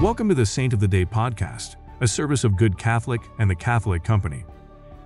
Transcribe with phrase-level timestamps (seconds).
[0.00, 3.56] Welcome to the Saint of the Day podcast, a service of Good Catholic and the
[3.56, 4.44] Catholic Company.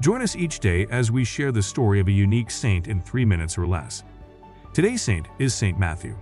[0.02, 3.24] Join us each day as we share the story of a unique saint in three
[3.24, 4.04] minutes or less.
[4.74, 6.14] Today's saint is Saint Matthew.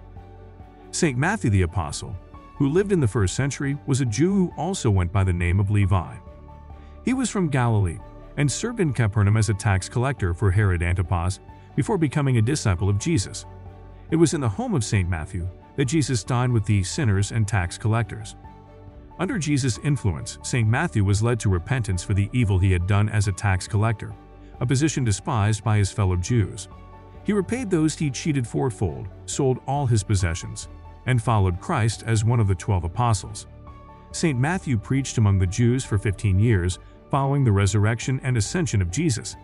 [0.93, 2.15] Saint Matthew the Apostle,
[2.59, 5.59] who lived in the first century, was a Jew who also went by the name
[5.59, 6.15] of Levi.
[7.05, 7.99] He was from Galilee
[8.37, 11.41] and served in Capernaum as a tax collector for Herod Antipas
[11.75, 13.47] before becoming a disciple of Jesus.
[14.13, 17.49] It was in the home of Saint Matthew that Jesus dined with the sinners and
[17.49, 18.37] tax collectors.
[19.21, 20.67] Under Jesus' influence, St.
[20.67, 24.15] Matthew was led to repentance for the evil he had done as a tax collector,
[24.61, 26.69] a position despised by his fellow Jews.
[27.25, 30.69] He repaid those he cheated fourfold, sold all his possessions,
[31.05, 33.47] and followed Christ as one of the twelve apostles.
[34.11, 34.39] St.
[34.39, 36.79] Matthew preached among the Jews for 15 years
[37.11, 39.37] following the resurrection and ascension of Jesus.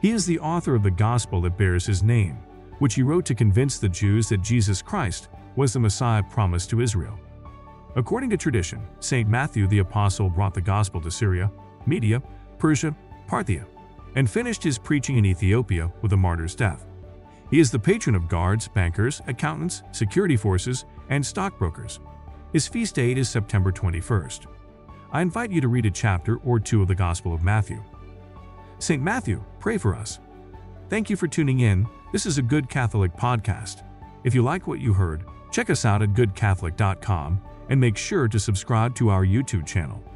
[0.00, 2.38] He is the author of the gospel that bears his name,
[2.78, 6.80] which he wrote to convince the Jews that Jesus Christ was the Messiah promised to
[6.80, 7.18] Israel.
[7.94, 9.28] According to tradition, St.
[9.28, 11.50] Matthew the Apostle brought the gospel to Syria,
[11.84, 12.22] Media,
[12.58, 13.66] Persia, Parthia,
[14.14, 16.86] and finished his preaching in Ethiopia with a martyr's death.
[17.50, 22.00] He is the patron of guards, bankers, accountants, security forces, and stockbrokers.
[22.52, 24.46] His feast date is September 21st.
[25.12, 27.82] I invite you to read a chapter or two of the Gospel of Matthew.
[28.78, 29.02] St.
[29.02, 30.18] Matthew, pray for us.
[30.88, 31.86] Thank you for tuning in.
[32.10, 33.84] This is a Good Catholic podcast.
[34.24, 37.40] If you like what you heard, check us out at goodcatholic.com
[37.72, 40.11] and make sure to subscribe to our YouTube channel.